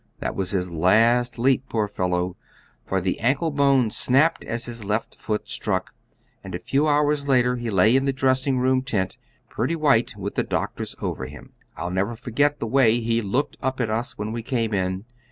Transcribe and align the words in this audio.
That 0.17 0.35
was 0.35 0.49
his 0.49 0.71
last 0.71 1.37
leap, 1.37 1.69
poor 1.69 1.87
fellow, 1.87 2.35
for 2.87 3.01
the 3.01 3.19
ankle 3.19 3.51
bones 3.51 3.95
snapped 3.95 4.43
as 4.45 4.65
his 4.65 4.83
left 4.83 5.15
foot 5.15 5.47
struck, 5.47 5.93
and 6.43 6.55
a 6.55 6.57
few 6.57 6.87
hours 6.87 7.27
later 7.27 7.57
he 7.57 7.69
lay 7.69 7.95
in 7.95 8.05
the 8.05 8.11
dressing 8.11 8.57
room 8.57 8.81
tent, 8.81 9.19
pretty 9.47 9.75
white, 9.75 10.15
with 10.17 10.33
the 10.33 10.41
doctors 10.43 10.95
over 11.03 11.27
him. 11.27 11.53
I'll 11.77 11.91
never 11.91 12.15
forget 12.15 12.59
the 12.59 12.65
way 12.65 12.99
he 12.99 13.21
looked 13.21 13.57
up 13.61 13.79
at 13.79 13.91
us 13.91 14.17
when 14.17 14.31
we 14.31 14.41
came 14.41 14.73
in. 14.73 15.05